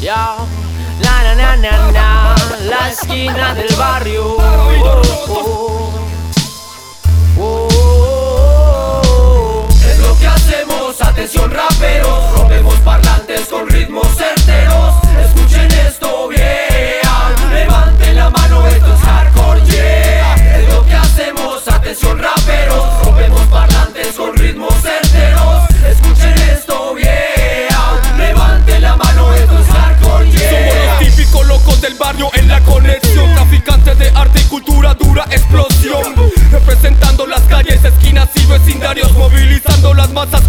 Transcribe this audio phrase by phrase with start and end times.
[0.00, 0.36] Ya,
[1.02, 2.36] na na na na na,
[2.70, 4.36] la esquina del barrio.
[4.38, 4.42] Oh,
[4.84, 5.57] oh, oh,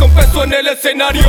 [0.09, 1.26] con peso en el escenario.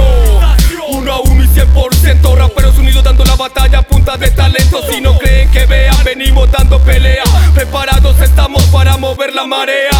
[0.88, 4.30] Uno a uno y cien por ciento Raperos unidos dando la batalla a punta de
[4.30, 4.82] talento.
[4.90, 7.22] Si no creen que vean, venimos dando pelea.
[7.54, 9.90] Preparados estamos para mover la marea.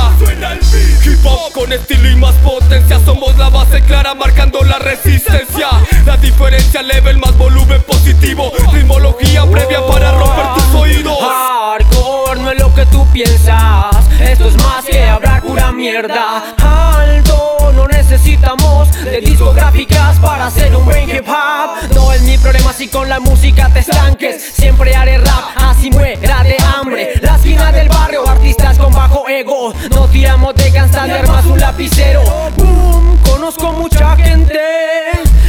[1.05, 3.01] Hip hop con estilo y más potencia.
[3.05, 5.69] Somos la base clara marcando la resistencia.
[6.05, 8.53] La diferencia level más volumen positivo.
[8.73, 11.19] Ritmología previa para romper tus oídos.
[11.21, 13.97] Hardcore no es lo que tú piensas.
[14.21, 16.43] Esto es más que hablar pura mierda.
[19.05, 21.95] De discográficas para hacer un buen hip hop.
[21.95, 24.53] No es mi problema si con la música te estanques.
[24.53, 27.15] Siempre haré rap, así muera de hambre.
[27.23, 29.73] La esquina del barrio, artistas con bajo ego.
[29.91, 32.23] No tiramos de cansander más un lapicero.
[32.57, 34.61] Boom, conozco mucha gente,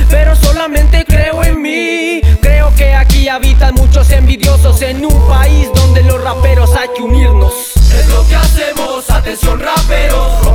[0.10, 2.22] pero solamente creo en mí.
[2.42, 7.54] Creo que aquí habitan muchos envidiosos en un país donde los raperos hay que unirnos.
[7.76, 10.51] Es lo que hacemos, atención raperos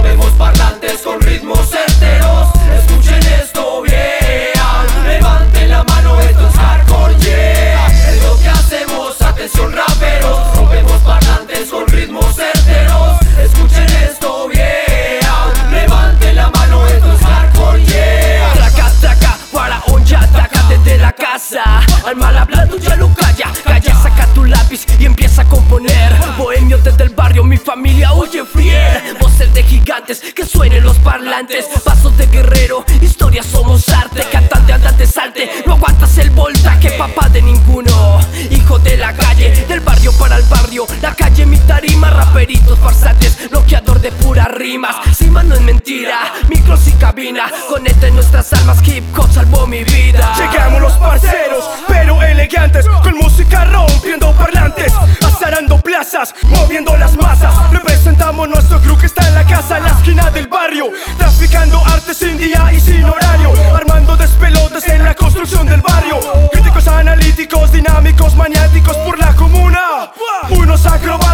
[31.85, 34.27] Pasos de guerrero, historia somos arte.
[34.33, 38.21] Cantante, andante, salte, no aguantas el voltaje Papá de ninguno,
[38.51, 43.51] hijo de la calle Del barrio para el barrio, la calle mi tarima Raperitos, farsantes,
[43.51, 44.97] bloqueador de puras rimas.
[45.15, 47.53] Cima no es mentira, micros y cabina.
[47.69, 50.33] Conecten nuestras almas, hip hop salvó mi vida.
[50.39, 52.87] Llegamos los parceros, pero elegantes.
[53.03, 54.91] Con música rompiendo parlantes
[55.37, 57.55] Azarando plazas, moviendo las masas.
[57.71, 60.87] Representamos nuestro crew que está en la casa En la esquina del barrio.
[61.19, 63.53] Traficando arte sin día y sin horario.
[63.75, 66.19] Armando despelotes en la construcción del barrio.
[66.53, 70.11] Críticos analíticos, dinámicos, maniáticos por la comuna.
[70.49, 71.26] Unos acrobáticos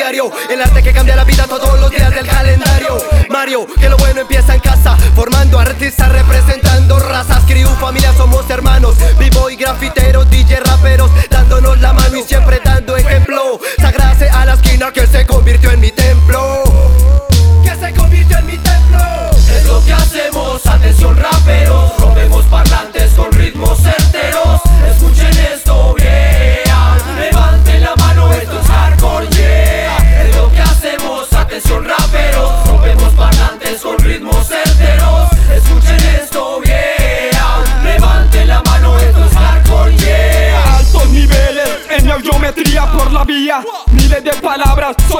[0.00, 0.30] diario.
[0.48, 2.98] El arte que cambia la vida todos los días del calendario.
[3.28, 7.44] Mario, que lo bueno empieza en casa Formando artistas, representando razas.
[7.46, 8.96] Crew, familia, somos hermanos.
[9.18, 13.29] Vivo y grafiteros, DJ, raperos Dándonos la mano y siempre dando ejemplo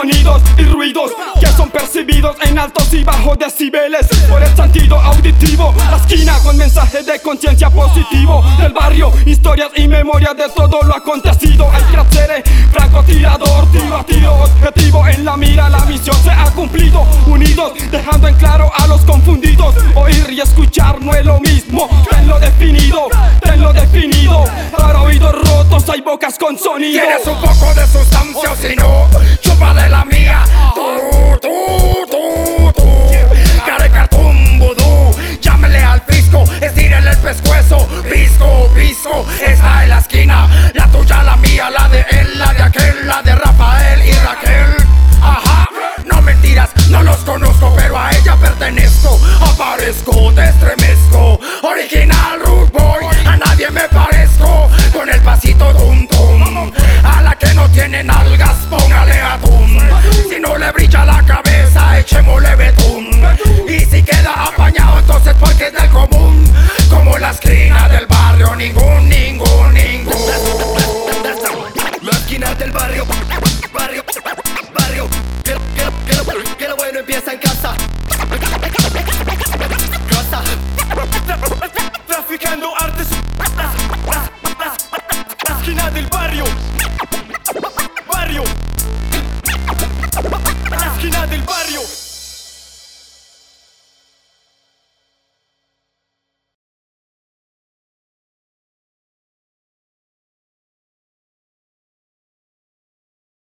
[0.00, 5.74] sonidos y ruidos Que son percibidos en altos y bajos decibeles Por el sentido auditivo.
[5.90, 10.94] La esquina con mensajes de conciencia positivo Del barrio, historias y memorias de todo lo
[10.94, 11.70] acontecido.
[11.70, 17.04] Hay eh, francotirador, tiro a tiro Objetivo en la mira, la misión se ha cumplido.
[17.26, 21.88] Unidos, dejando en claro a los confundidos Oír y escuchar no es lo mismo.
[22.08, 23.08] Tenlo definido,
[23.42, 24.44] tenlo definido
[24.76, 25.34] Para oídos
[25.90, 29.08] hay bocas con sonido ¿Quieres un poco de sustancia o si no?
[29.40, 30.44] Chupa de la mía
[30.74, 31.09] Tú, tú,